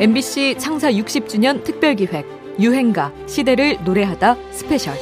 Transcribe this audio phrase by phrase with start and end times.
[0.00, 4.94] MBC 창사 60주년 특별기획 유행가 시대를 노래하다 스페셜.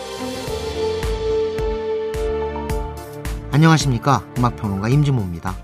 [3.51, 4.27] 안녕하십니까?
[4.39, 5.55] 음악평론가 임진모입니다.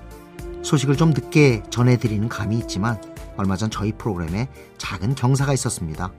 [0.61, 3.01] 소식을 좀 늦게 전해드리는 감이 있지만
[3.39, 6.13] 얼마 전 저희 프로그램에 작은 경사가 있었습니다.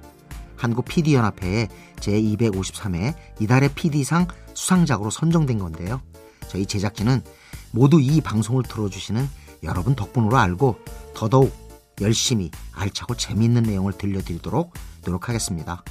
[0.55, 1.67] 한국 PD연합회의
[1.97, 4.25] 제253회 이달의 PD상
[4.55, 6.01] 수상작으로 선정된 건데요.
[6.47, 7.21] 저희 제작진은
[7.69, 9.29] 모두 이 방송을 들어주시는
[9.61, 10.77] 여러분 덕분으로 알고
[11.13, 11.62] 더더욱
[12.01, 14.73] 열심히 알차고 재미있는 내용을 들려드리도록
[15.05, 15.83] 노력하겠습니다.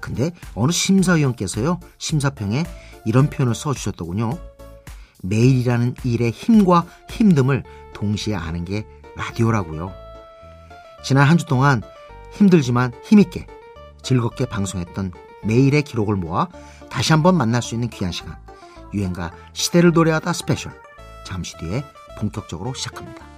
[0.00, 2.64] 근데 어느 심사위원께서요, 심사평에
[3.04, 4.38] 이런 표현을 써주셨더군요.
[5.22, 9.92] 매일이라는 일의 힘과 힘듦을 동시에 아는 게 라디오라고요.
[11.04, 11.82] 지난 한 주 동안
[12.32, 13.46] 힘들지만 힘있게
[14.02, 15.12] 즐겁게 방송했던
[15.44, 16.48] 매일의 기록을 모아
[16.90, 18.36] 다시 한번 만날 수 있는 귀한 시간.
[18.94, 20.72] 유행가 시대를 노래하다 스페셜.
[21.26, 21.84] 잠시 뒤에
[22.18, 23.37] 본격적으로 시작합니다.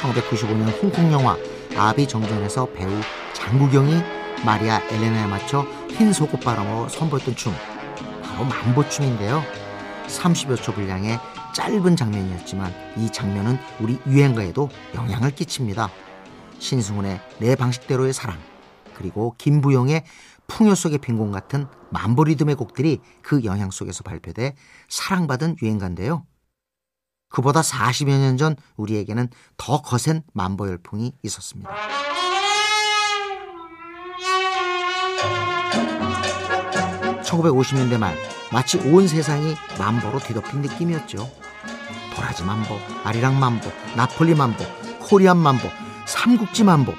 [0.00, 1.36] 1995년 홍콩 영화
[1.76, 2.90] 아비 정전에서 배우
[3.34, 3.94] 장국영이
[4.44, 7.52] 마리아 엘레나에 맞춰 흰 속옷 바람으로 선보였던 춤
[8.22, 9.42] 바로 만보춤인데요.
[10.06, 11.18] 30여 초 분량의
[11.54, 15.90] 짧은 장면이었지만 이 장면은 우리 유행가에도 영향을 끼칩니다.
[16.58, 18.38] 신승훈의 내 방식대로의 사랑
[18.94, 20.04] 그리고 김부영의
[20.46, 24.54] 풍요 속의 빈곤 같은 만보 리듬의 곡들이 그 영향 속에서 발표돼
[24.88, 26.24] 사랑받은 유행가인데요.
[27.30, 31.70] 그보다 40여 년 전 우리에게는 더 거센 맘보 열풍이 있었습니다.
[37.22, 38.16] (1950년대) 말
[38.52, 41.30] 마치 온 세상이 맘보로 뒤덮인 느낌이었죠
[42.14, 44.64] 도라지 맘보, 아리랑 맘보, 나폴리 맘보,
[45.00, 45.68] 코리안 맘보,
[46.06, 46.92] 삼국지 맘보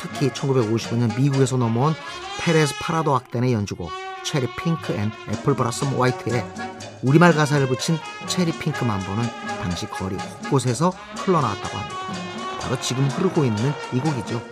[0.00, 1.94] 특히 1955년 미국에서 넘어온
[2.40, 3.90] 페레스 프라도 악단의 연주곡
[4.22, 6.44] Cherry Pink and Apple Blossom White에
[7.04, 9.24] 우리말 가사를 붙인 체리 핑크 맘보는
[9.62, 11.96] 당시 거리 곳곳에서 흘러나왔다고 합니다.
[12.60, 14.42] 바로 지금 흐르고 있는 이 곡이죠.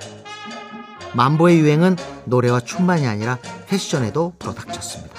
[1.14, 1.96] 맘보의 유행은
[2.26, 5.14] 노래와 춤만이 아니라 패션에도 불어닥쳤습니다.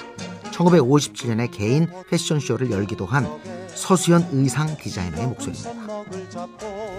[0.51, 3.27] 1957년에 개인 패션쇼를 열기도 한
[3.67, 5.73] 서수연 의상 디자이너의 목소리입니다.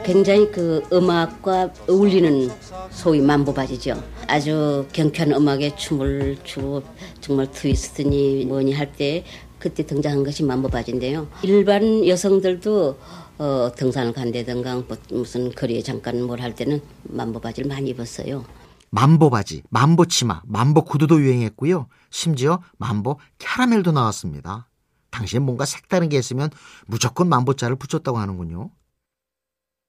[0.04, 2.50] 굉장히 그 음악과 어울리는
[2.90, 4.02] 소위 맘보 바지죠.
[4.26, 6.82] 아주 경쾌한 음악에 춤을 추고
[7.20, 9.24] 정말 트위스트니 뭐니 할 때
[9.64, 11.26] 그때 등장한 것이 만보바지인데요.
[11.42, 12.98] 일반 여성들도
[13.38, 18.44] 어, 등산을 간다든가 뭐 무슨 거리에 잠깐 뭘 할 때는 만보바지를 많이 입었어요.
[18.90, 21.88] 만보 바지, 만보 치마, 만보 구두도 유행했고요.
[22.10, 24.68] 심지어 만보 캐러멜도 나왔습니다.
[25.08, 26.50] 당시엔 뭔가 색다른 게 있으면
[26.86, 28.70] 무조건 만보자를 붙였다고 하는군요.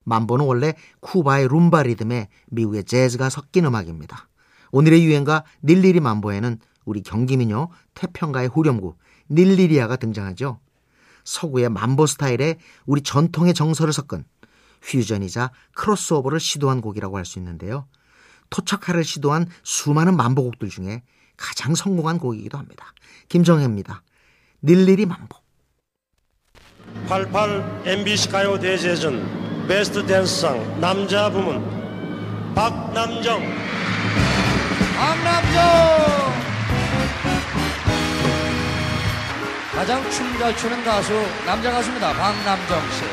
[0.05, 4.29] 만보는 원래 쿠바의 룸바 리듬에 미국의 재즈가 섞인 음악입니다.
[4.71, 8.95] 오늘의 유행가 닐리리 만보에는 우리 경기민요 태평가의 후렴구
[9.29, 10.59] 닐리리아가 등장하죠.
[11.23, 14.25] 서구의 만보 스타일에 우리 전통의 정서를 섞은
[14.81, 17.87] 퓨전이자 크로스오버를 시도한 곡이라고 할 수 있는데요.
[18.51, 21.01] 토착화를 시도한 수많은 만보곡들 중에
[21.35, 22.93] 가장 성공한 곡이기도 합니다.
[23.29, 24.03] 김정혜입니다.
[24.63, 25.35] 닐리리 만보.
[27.09, 31.59] 88 MBC 가요 대제전 베스트 댄스상 남자 부문
[32.53, 33.41] 박남정
[34.95, 36.04] 박남정
[39.75, 41.13] 가장 춤 잘 추는 가수
[41.45, 43.03] 남자 가수입니다 박남정 씨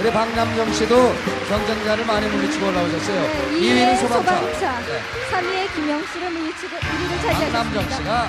[0.00, 1.14] 우리 박남정 씨도
[1.48, 5.00] 경쟁자를 많이 물리치고 올라오셨어요 네, 2위는 2위의 소방차 소방차, 네.
[5.30, 7.96] 3위의 김영수를 물리치고 1위를 박남정 차지하셨습니다.
[7.96, 8.28] 씨가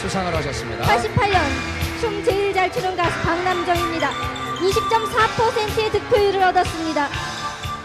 [0.00, 1.40] 수상을 하셨습니다 88년
[2.00, 4.10] 춤 제일 잘 추는 가수 박남정입니다.
[4.60, 7.08] 20.4%의 득표율을 얻었습니다.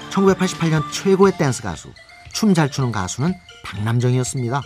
[0.09, 1.89] 1988년 최고의 댄스 가수,
[2.31, 3.33] 춤 잘 추는 가수는
[3.65, 4.61] 박남정이었습니다.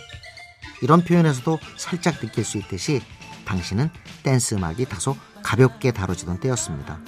[0.82, 3.02] 이런 표현에서도 살짝 느낄 수 있듯이
[3.50, 3.90] 당시는
[4.22, 7.00] 댄스 음악이 다소 가볍게 다뤄지던 때였습니다.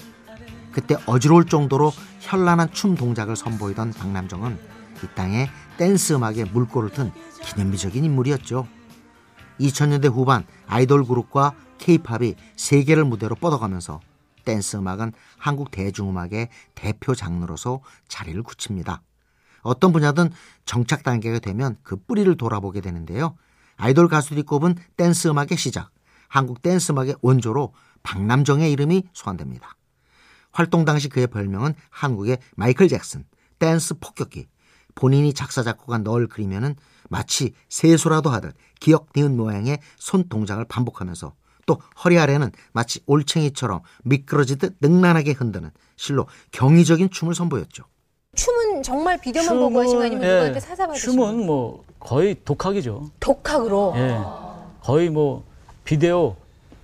[0.73, 4.59] 그때 어지러울 정도로 현란한 춤 동작을 선보이던 박남정은
[5.03, 7.13] 이 땅에 댄스 음악에 물꼬를 튼
[7.43, 8.67] 기념비적인 인물이었죠.
[9.61, 14.01] 2000년대 후반 아이돌 그룹과 케이팝이 세계를 무대로 뻗어가면서
[14.45, 19.03] 댄스 음악은 한국 대중음악의 대표 장르로서 자리를 굳힙니다.
[19.61, 20.31] 어떤 분야든
[20.65, 23.37] 정착 단계가 되면 그 뿌리를 돌아보게 되는데요.
[23.77, 25.91] 아이돌 가수들이 꼽은 댄스 음악의 시작,
[26.33, 29.77] 한국 댄스 음악의 원조로 박남정의 이름이 소환됩니다.
[30.51, 33.27] 활동 당시 그의 별명은 한국의 마이클 잭슨,
[33.59, 34.47] 댄스 폭격기.
[34.95, 36.75] 본인이 작사 작곡한 널 그리며는
[37.11, 41.35] 마치 세수라도 하듯 기역 니은 모양의 손 동작을 반복하면서
[41.67, 47.85] 또 허리 아래는 마치 올챙이처럼 미끄러지듯 능란하게 흔드는 실로 경이적인 춤을 선보였죠.
[48.37, 51.27] 춤은 정말 비디오만 보고 하신 거 아니면 예, 누구한테 사사받으신 거?
[51.27, 53.11] 춤은 뭐 거의 독학이죠.
[53.21, 53.93] 독학으로.
[53.97, 54.19] 예.
[54.81, 55.52] 거의 뭐
[55.85, 56.37] 비데오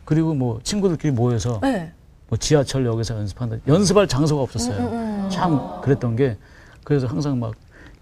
[0.04, 1.92] 그리고 뭐 친구들끼리 모여서 네.
[2.28, 3.56] 뭐 지하철역에서 연습한다.
[3.66, 4.76] 연습할 장소가 없었어요.
[4.88, 6.36] 음, 참 그랬던 게
[6.84, 7.54] 그래서 항상 막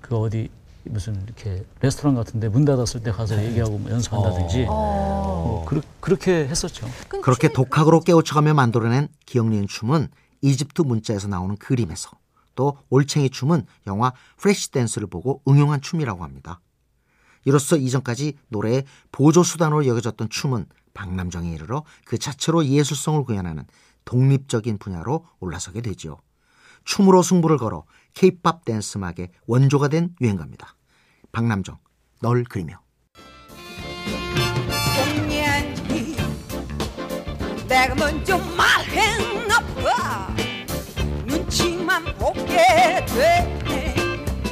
[0.08, 0.48] 그 어디
[0.84, 6.88] 무슨 이렇게 레스토랑 같은데 문 닫았을 때 가서 얘기하고 뭐 연습한다든지 뭐 그르, 그렇게 했었죠.
[7.08, 10.08] 그렇게 독학으로 깨우쳐가며 만들어낸 기억니은 춤은
[10.42, 12.10] 이집트 문자에서 나오는 그림에서
[12.54, 16.60] 또 올챙이 춤은 영화 플래시 댄스를 보고 응용한 춤이라고 합니다.
[17.44, 20.66] 이로써 이전까지 노래의 보조 수단으로 여겨졌던 춤은
[20.96, 23.64] 박남정에 이르러 그 자체로 예술성을 구현하는
[24.06, 26.16] 독립적인 분야로 올라서게 되지요.
[26.84, 27.84] 춤으로 승부를 걸어
[28.14, 30.74] 케이팝 댄스 음악의 원조가 된 유행가입니다.
[31.32, 31.78] 박남정,
[32.22, 32.80] 널 그리며.
[37.68, 40.34] 내가 먼저 말했나 봐
[41.26, 43.04] 눈치만 보게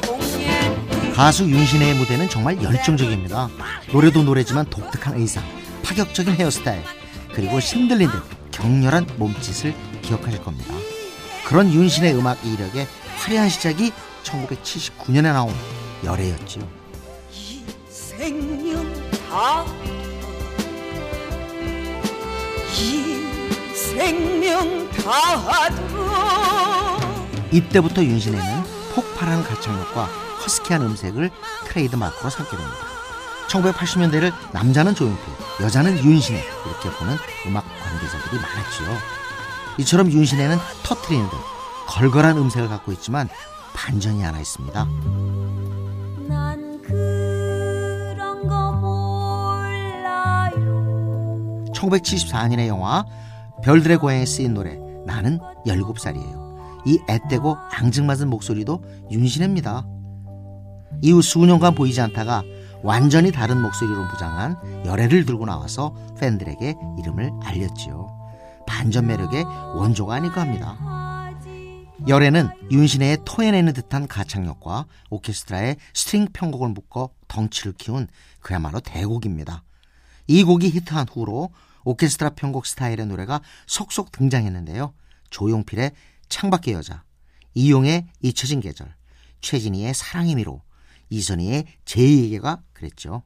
[0.05, 3.49] 공연히 가수 윤신혜의 무대는 정말 열정적입니다.
[3.93, 5.44] 노래도 노래지만 독특한 의상,
[5.94, 6.82] 파격적인 헤어스타일,
[7.32, 8.20] 그리고 신들린 듯
[8.50, 10.75] 격렬한 몸짓을 기억하실 겁니다.
[11.46, 12.88] 그런 윤신의 음악 이력의
[13.19, 13.93] 화려한 시작이
[14.25, 15.55] 1979년에 나온
[16.02, 16.69] 열애였지요.
[17.88, 18.93] 생명
[19.31, 19.67] 다이
[23.76, 26.11] 생명 다하도록
[27.52, 28.64] 이때부터 윤시내는
[28.94, 30.06] 폭발하는 가창력과
[30.43, 31.31] 허스키한 음색을
[31.67, 32.94] 트레이드 마크로 삼게 됩니다.
[33.49, 35.23] 1980년대를 남자는 조용필,
[35.61, 38.88] 여자는 윤시내 이렇게 보는 음악 관계자들이 많았지요.
[39.79, 41.37] 이처럼 윤시내는 터트리는 듯
[41.88, 43.29] 걸걸한 음색을 갖고 있지만
[43.75, 44.88] 반전이 하나 있습니다.
[46.29, 50.55] 난 그런 거 몰라요
[51.75, 53.05] 1974년의 영화
[53.62, 56.44] 별들의 고향에 쓰인 노래 나는 17살이에요.
[56.87, 59.87] 이 앳되고 앙증맞은 목소리도 윤신혜입니다.
[61.02, 62.43] 이후 수년간 보이지 않다가
[62.84, 68.14] 완전히 다른 목소리로 무장한 열애를 들고 나와서 팬들에게 이름을 알렸지요.
[68.66, 69.42] 반전 매력의
[69.75, 70.76] 원조가 아닐까 합니다.
[72.06, 78.06] 열애는 윤시내의 토해내는 듯한 가창력과 오케스트라의 string 편곡을 묶어 덩치를 키운
[78.40, 79.62] 그야말로 대곡입니다.
[80.26, 81.48] 이 곡이 히트한 후로
[81.84, 84.92] 오케스트라 편곡 스타일의 노래가 속속 등장했는데요.
[85.31, 85.92] 조용필의
[86.28, 87.02] 창밖의 여자,
[87.54, 88.94] 이용의 잊혀진 계절,
[89.40, 90.60] 최진희의 사랑의 미로,
[91.10, 93.22] 이선희의 J에게가 그랬죠.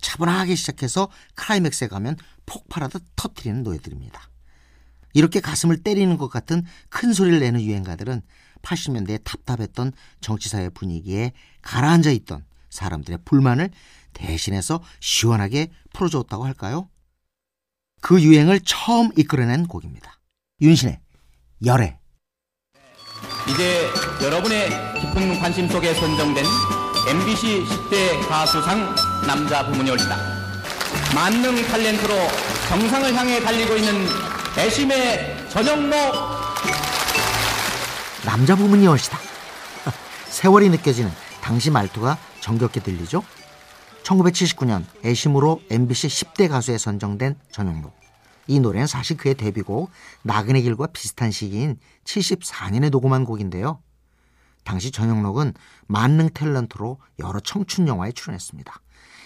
[0.00, 2.16] 차분하게 시작해서 클라이맥스에 가면
[2.46, 4.28] 폭발하듯 터트리는 노래들입니다.
[5.14, 8.22] 이렇게 가슴을 때리는 것 같은 큰 소리를 내는 유행가들은
[8.62, 11.32] 80년대에 답답했던 정치사회 분위기에
[11.62, 13.70] 가라앉아 있던 사람들의 불만을
[14.12, 16.88] 대신해서 시원하게 풀어줬다고 할까요?
[18.00, 20.18] 그 유행을 처음 이끌어낸 곡입니다.
[20.60, 20.98] 윤신의
[21.64, 21.98] 열애.
[23.48, 23.88] 이제
[24.22, 24.68] 여러분의
[25.00, 26.44] 깊은 관심 속에 선정된
[27.08, 28.94] MBC 10대 가수상
[29.26, 30.16] 남자 부문이 올다.
[31.12, 32.14] 만능 탤런트로
[32.68, 34.06] 정상을 향해 달리고 있는
[34.56, 35.92] 애심의 전영록
[38.24, 39.18] 남자 부문이 얼시다.
[40.30, 43.24] 세월이 느껴지는 당시 말투가 정겹게 들리죠?
[44.04, 47.92] 1979년 애심으로 MBC 10대 가수에 선정된 전영록.
[48.46, 49.90] 이 노래는 사실 그의 데뷔곡
[50.22, 53.80] 나그네 길과 비슷한 시기인 74년에 녹음한 곡인데요.
[54.64, 55.54] 당시 전영록은
[55.86, 58.80] 만능 탤런트로 여러 청춘 영화에 출연했습니다.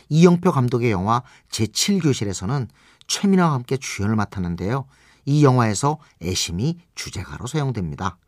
[0.08, 2.68] 이영표 감독의 영화 제7교실에서는
[3.06, 4.86] 최민아와 함께 주연을 맡았는데요.
[5.24, 8.18] 이 영화에서 애심이 주제가로 사용됩니다.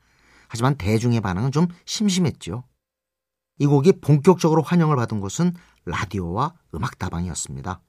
[0.48, 2.64] 하지만 대중의 반응은 좀 심심했죠.
[3.58, 7.80] 이 곡이 본격적으로 환영을 받은 곳은 라디오와 음악다방이었습니다.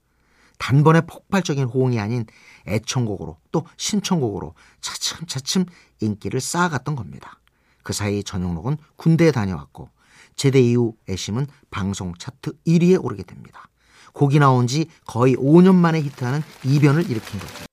[0.58, 2.26] 단번에 폭발적인 호응이 아닌
[2.66, 5.64] 애청곡으로 또 신청곡으로 차츰차츰
[6.00, 7.39] 인기를 쌓아갔던 겁니다.
[7.82, 9.88] 그 사이 전용록은 군대에 다녀왔고
[10.36, 13.68] 제대 이후 애심은 방송 차트 1위에 오르게 됩니다.
[14.12, 17.70] 곡이 나온 지 거의 5년 만에 히트하는 이변을 일으킨 거죠.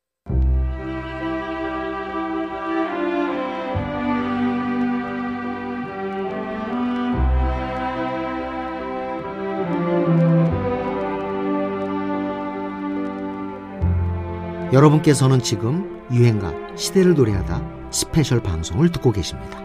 [14.73, 19.59] 여러분께서는 지금 유행가 시대를 노래하다 스페셜 방송을 듣고 계십니다.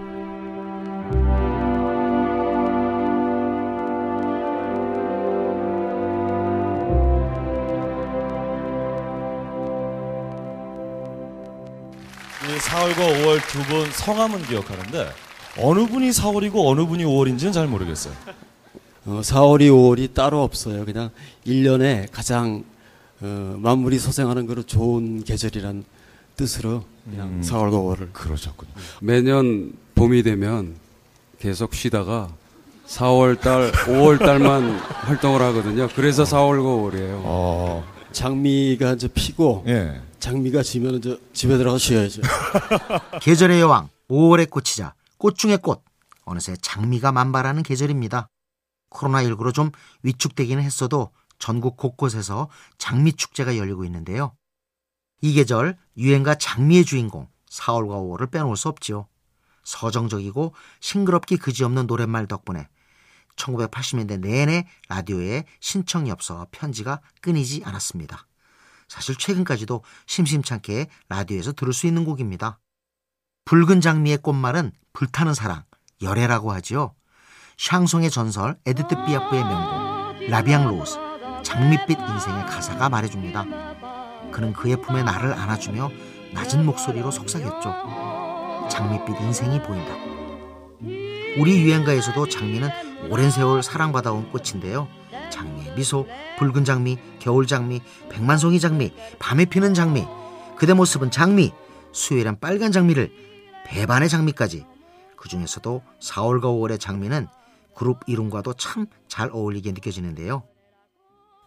[12.83, 15.09] 4월과 5월 두 분 성함은 기억하는데
[15.59, 18.15] 어느 분이 4월이고 어느 분이 5월인지는 잘 모르겠어요.
[19.07, 20.85] 어, 4월이 5월이 따로 없어요.
[20.85, 21.11] 그냥
[21.47, 22.65] 1년에 가장
[23.21, 25.85] 어, 만물이 소생하는 거로 좋은 계절이란
[26.37, 28.71] 뜻으로 그냥 4월과 5월을 그러셨군요.
[29.01, 30.75] 매년 봄이 되면
[31.39, 32.31] 계속 쉬다가
[32.89, 34.71] 4월 달, 5월 달만
[35.07, 35.89] 활동을 하거든요.
[35.95, 37.23] 그래서 4월과 5월이에요.
[38.13, 39.63] 장미가 이제 피고
[40.23, 42.23] 장미가 지면 이제 집에 들어가 쉬어야죠.
[43.21, 45.83] 계절의 여왕 5월의 꽃이자 꽃 중의 꽃
[46.25, 48.29] 어느새 장미가 만발하는 계절입니다.
[48.91, 49.73] 코로나19로 좀
[50.05, 51.11] 위축되기는 했어도
[51.41, 52.49] 전국 곳곳에서
[52.79, 54.37] 장미 축제가 열리고 있는데요.
[55.23, 59.09] 이 계절 유행가 장미의 주인공 4월과 5월을 빼놓을 수 없지요.
[59.65, 62.69] 서정적이고 싱그럽기 그지없는 노랫말 덕분에
[63.35, 68.29] 1980년대 내내 라디오에 신청 엽서와 편지가 끊이지 않았습니다.
[68.93, 72.59] 사실 최근까지도 심심찮게 라디오에서 들을 수 있는 곡입니다.
[73.47, 75.65] 붉은 장미의 꽃말은 불타는 사랑,
[76.03, 76.95] 열애라고 하지요.
[77.57, 80.99] 샹송의 전설 에디트 피아프의 명곡 La Vie en rose,
[81.43, 84.31] 장밋빛 인생의 가사가 말해줍니다.
[84.31, 85.91] 그는 그의 품에 나를 안아주며
[86.35, 88.69] 낮은 목소리로 속삭였죠.
[88.71, 89.95] 장밋빛 인생이 보인다.
[91.39, 92.69] 우리 유행가에서도 장미는
[93.11, 94.87] 오랜 세월 사랑받아온 꽃인데요.
[95.33, 96.07] 장미의 미소,
[96.39, 100.07] 붉은 장미, 겨울 장미, 백만송이 장미, 밤에 피는 장미,
[100.57, 101.53] 그대 모습은 장미,
[101.91, 103.11] 수요일엔 빨간 장미를
[103.67, 104.65] 배반의 장미까지
[105.17, 107.27] 그 중에서도 4월과 5월의 장미는
[107.75, 110.43] 그룹 이름과도 참 잘 어울리게 느껴지는데요.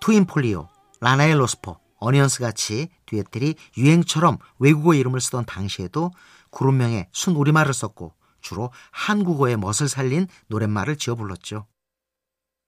[0.02, 0.68] 트윈폴리오,
[1.02, 6.12] 라나에로스포, 어니언스 같이 듀엣들이 유행처럼 외국어 이름을 쓰던 당시에도
[6.52, 11.66] 그룹명에 순우리말을 썼고 주로 한국어의 멋을 살린 노랫말을 지어 불렀죠.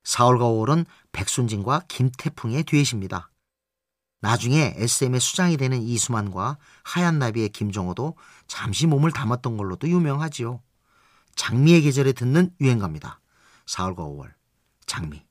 [0.07, 3.29] 4월과 5월은 백순진과 김태풍의 듀엣입니다.
[4.21, 8.15] 나중에 SM의 수장이 되는 이수만과 하얀 나비의 김종호도
[8.47, 10.61] 잠시 몸을 담았던 걸로도 유명하지요.
[11.35, 13.19] 장미의 계절에 듣는 유행가입니다.
[13.67, 14.31] 4월과 5월
[14.85, 15.21] 장미.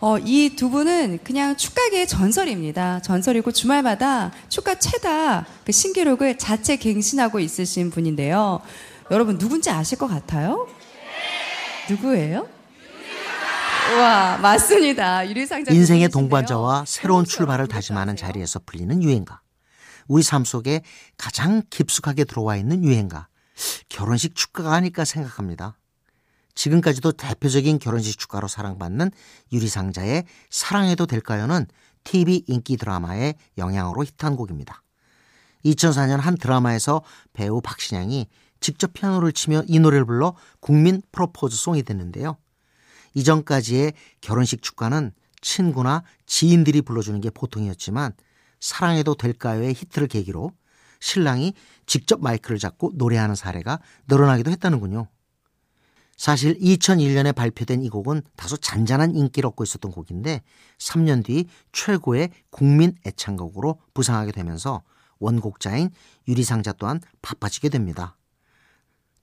[0.00, 3.02] 어, 이 두 분은 그냥 축가계의 전설입니다.
[3.02, 8.60] 전설이고 주말마다 축가 최다 그 신기록을 자체 갱신하고 있으신 분인데요.
[9.10, 10.68] 여러분 누군지 아실 것 같아요?
[11.90, 12.57] 누구예요?
[13.96, 15.28] 와 맞습니다.
[15.28, 19.40] 유리상자 인생의 동반자와 새로운 출발을 다짐하는 자리에서 풀리는 유행가.
[20.06, 20.82] 우리 삶 속에
[21.16, 23.28] 가장 깊숙하게 들어와 있는 유행가.
[23.88, 25.78] 결혼식 축가가 아닐까 생각합니다.
[26.54, 29.10] 지금까지도 대표적인 결혼식 축가로 사랑받는
[29.52, 31.66] 유리상자의 사랑해도 될까요는
[32.04, 34.82] TV 인기 드라마의 영향으로 히트한 곡입니다.
[35.64, 37.02] 2004년 한 드라마에서
[37.32, 38.26] 배우 박신양이
[38.60, 42.36] 직접 피아노를 치며 이 노래를 불러 국민 프로포즈송이 됐는데요.
[43.14, 48.12] 이전까지의 결혼식 축가는 친구나 지인들이 불러주는 게 보통이었지만
[48.60, 50.52] 사랑해도 될까요의 히트를 계기로
[51.00, 51.54] 신랑이
[51.86, 55.08] 직접 마이크를 잡고 노래하는 사례가 늘어나기도 했다는군요.
[56.16, 60.42] 사실 2001년에 발표된 이 곡은 다소 잔잔한 인기를 얻고 있었던 곡인데
[60.78, 64.82] 3년 뒤 최고의 국민 애창곡으로 부상하게 되면서
[65.20, 65.90] 원곡자인
[66.26, 68.17] 유리상자 또한 바빠지게 됩니다.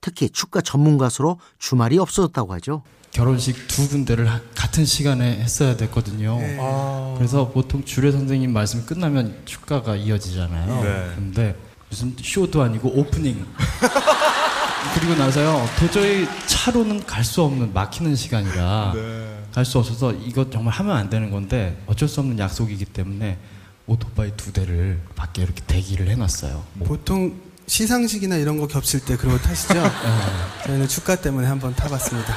[0.05, 2.83] 특히 축가 전문 가수로 주말이 없어졌다고 하죠.
[3.09, 6.37] 결혼식 두 군데를 같은 시간에 했어야 됐거든요.
[6.37, 6.57] 네.
[6.61, 7.15] 아.
[7.17, 10.83] 그래서 보통 주례 선생님 말씀 끝나면 축가가 이어지잖아요.
[10.83, 11.11] 네.
[11.15, 11.55] 근데
[11.89, 13.43] 무슨 쇼도 아니고 오프닝.
[14.93, 19.43] 그리고 나서요 도저히 차로는 갈 수 없는 막히는 시간이라 네.
[19.55, 23.39] 갈수 없어서 이거 정말 하면 안 되는 건데 어쩔 수 없는 약속이기 때문에
[23.87, 26.63] 오토바이 두 대를 밖에 이렇게 대기를 해놨어요.
[26.73, 27.33] 뭐 보통
[27.67, 29.73] 시상식이나 이런 거 겹칠 때 그런 거 타시죠?
[30.65, 32.33] 저희는 축가 때문에 한번 타봤습니다.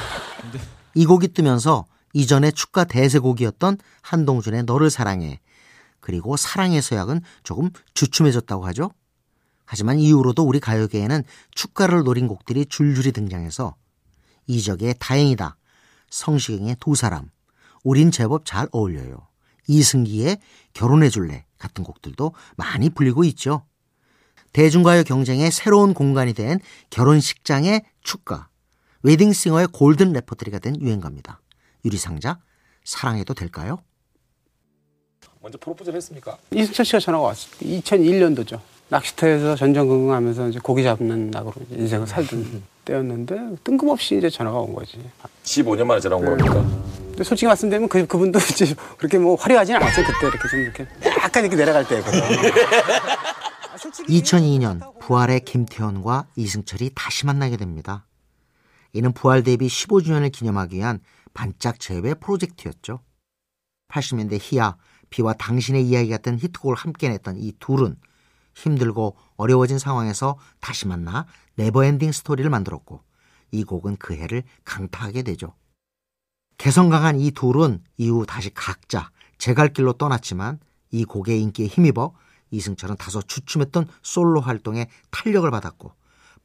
[0.95, 5.39] 이 곡이 뜨면서 이전에 축가 대세곡이었던 한동준의 너를 사랑해
[5.99, 8.91] 그리고 사랑의 서약은 조금 주춤해졌다고 하죠.
[9.65, 13.75] 하지만 이후로도 우리 가요계에는 축가를 노린 곡들이 줄줄이 등장해서
[14.47, 15.57] 이적의 다행이다,
[16.09, 17.29] 성시경의 두 사람,
[17.83, 19.27] 우린 제법 잘 어울려요.
[19.67, 20.39] 이승기의
[20.73, 23.63] 결혼해줄래 같은 곡들도 많이 불리고 있죠.
[24.53, 28.49] 대중가요 경쟁의 새로운 공간이 된 결혼식장의 축가,
[29.03, 31.39] 웨딩싱어의 골든 레퍼토리가 된 유행가입니다.
[31.85, 32.39] 유리상자,
[32.83, 33.79] 사랑해도 될까요?
[35.41, 36.37] 먼저 프로포즈를 했습니까?
[36.51, 37.51] 이승철 씨가 전화가 왔어요.
[37.61, 38.59] 2001년도죠.
[38.89, 44.99] 낚시터에서 전전긍긍하면서 이제 고기 잡는 낙으로 인생을 살던 때였는데 뜬금없이 이제 전화가 온 거지.
[45.43, 46.53] 15년 만에 전화 온 겁니까?
[47.09, 51.43] 근데 솔직히 말씀드리면 그 그분도 이제 그렇게 뭐 화려하진 않았어요 그때 이렇게 좀 이렇게 약간
[51.43, 52.23] 이렇게 내려갈 때거든요.
[53.79, 58.05] 2002년 부활의 김태현과 이승철이 다시 만나게 됩니다.
[58.91, 60.99] 이는 부활 데뷔 15주년을 기념하기 위한
[61.33, 62.99] 반짝 재회 프로젝트였죠.
[63.89, 64.75] 80년대 희야,
[65.09, 67.95] 비와 당신의 이야기 같은 히트곡을 함께 냈던 이 둘은
[68.55, 71.25] 힘들고 어려워진 상황에서 다시 만나
[71.55, 73.01] Never Ending Story를 만들었고
[73.51, 75.53] 이 곡은 그 해를 강타하게 되죠.
[76.57, 80.59] 개성 강한 이 둘은 이후 다시 각자 제 갈 길로 떠났지만
[80.91, 82.13] 이 곡의 인기에 힘입어
[82.51, 85.93] 이승철은 다소 주춤했던 솔로 활동에 탄력을 받았고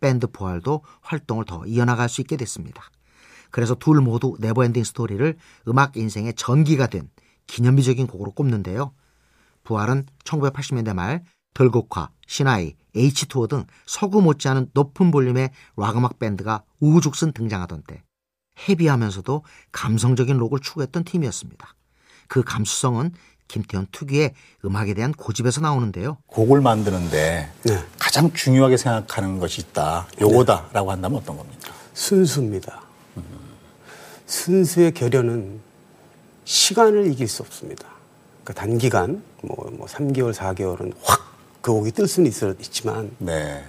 [0.00, 2.82] 밴드 부활도 활동을 더 이어나갈 수 있게 됐습니다.
[3.50, 5.36] 그래서 둘 모두 Never Ending Story를
[5.68, 7.08] 음악 인생의 전기가 된
[7.46, 8.92] 기념비적인 곡으로 꼽는데요.
[9.62, 17.32] 부활은 1980년대 말 덜곡화, 신하이, H2O 등 서구 못지않은 높은 볼륨의 락 음악 밴드가 우후죽순
[17.32, 18.02] 등장하던 때
[18.68, 21.74] 헤비하면서도 감성적인 록을 추구했던 팀이었습니다.
[22.28, 23.12] 그 감수성은
[23.48, 24.32] 김태현 특유의
[24.64, 26.16] 음악에 대한 고집에서 나오는데요.
[26.26, 27.50] 곡을 만드는데
[27.98, 30.06] 가장 중요하게 생각하는 것이 있다.
[30.20, 31.72] 요거다라고 한다면 어떤 겁니까?
[31.92, 32.82] 순수입니다.
[34.26, 35.60] 순수의 결연은
[36.44, 37.86] 시간을 이길 수 없습니다.
[38.42, 41.34] 그러니까 단기간 뭐, 뭐 3개월, 4개월은 확
[41.64, 43.64] 그 곡이 뜰 수는 있, 있지만 네.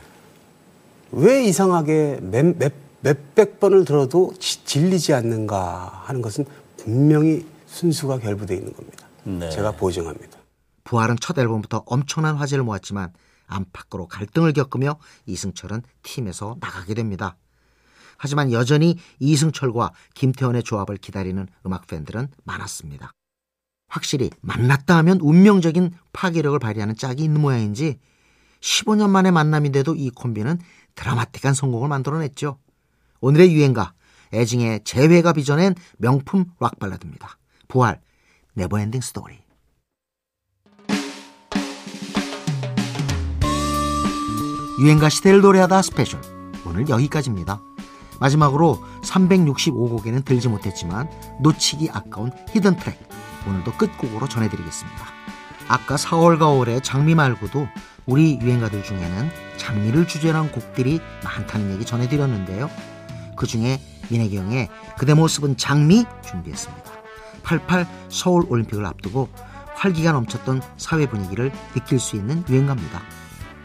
[1.13, 8.57] 왜 이상하게 몇, 몇, 몇백 번을 들어도 지- 질리지 않는가 하는 것은 분명히 순수가 결부되어
[8.57, 9.04] 있는 겁니다.
[9.25, 9.49] 네.
[9.49, 10.39] 제가 보증합니다.
[10.83, 13.11] 부활은 첫 앨범부터 엄청난 화제를 모았지만
[13.47, 17.37] 안팎으로 갈등을 겪으며 이승철은 팀에서 나가게 됩니다.
[18.17, 23.11] 하지만 여전히 이승철과 김태원의 조합을 기다리는 음악 팬들은 많았습니다.
[23.87, 27.99] 확실히 만났다 하면 운명적인 파괴력을 발휘하는 짝이 있는 모양인지
[28.61, 30.59] 15년 만의 만남인데도 이 콤비는
[30.95, 32.57] 드라마틱한 성공을 만들어냈죠.
[33.21, 33.93] 오늘의 유행가
[34.33, 37.37] 애증의 재회가 빚어낸 명품 락 발라드입니다.
[37.67, 38.01] 부활
[38.55, 39.35] Never Ending Story.
[44.81, 46.21] 유행가 시대를 노래하다 스페셜
[46.65, 47.61] 오늘 여기까지입니다.
[48.19, 51.09] 마지막으로 365곡에는 들지 못했지만
[51.41, 52.97] 놓치기 아까운 히든 트랙
[53.47, 55.05] 오늘도 끝곡으로 전해드리겠습니다.
[55.67, 57.67] 아까 4월과 5월의 장미 말고도
[58.05, 62.69] 우리 유행가들 중에는 장미를 주제로 한 곡들이 많다는 얘기 전해드렸는데요.
[63.35, 66.94] 그 중에 민혜경의 그대 모습은 장미 준비했습니다.
[67.45, 69.29] 88 서울 올림픽을 앞두고
[69.75, 73.01] 활기가 넘쳤던 사회 분위기를 느낄 수 있는 유행가입니다.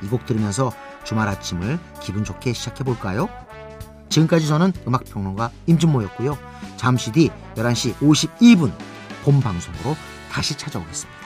[0.02, 0.72] 이 곡 들으면서
[1.04, 3.28] 주말 아침을 기분 좋게 시작해 볼까요?
[4.08, 6.36] 지금까지 저는 음악평론가 임준모였고요.
[6.76, 8.72] 잠시 뒤 11시 52분
[9.24, 9.96] 본 방송으로
[10.30, 11.19] 다시 찾아오겠습니다.